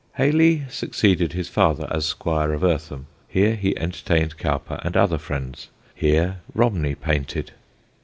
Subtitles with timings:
[0.15, 5.67] Hayley succeeded his father as squire of Eartham; here he entertained Cowper and other friends;
[5.93, 7.51] here Romney painted.